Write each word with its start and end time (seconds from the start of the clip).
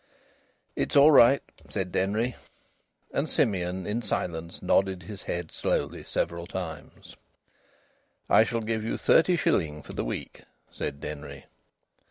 "It's 0.75 0.95
all 0.95 1.11
right," 1.11 1.43
said 1.69 1.91
Denry. 1.91 2.35
And 3.13 3.29
Simeon, 3.29 3.85
in 3.85 4.01
silence, 4.01 4.59
nodded 4.63 5.03
his 5.03 5.21
head 5.21 5.51
slowly 5.51 6.03
several 6.03 6.47
times. 6.47 7.15
"I 8.27 8.43
shall 8.43 8.61
give 8.61 8.83
you 8.83 8.97
thirty 8.97 9.35
shilling 9.35 9.83
for 9.83 9.93
the 9.93 10.03
week," 10.03 10.41
said 10.71 11.01
Denry. 11.01 11.45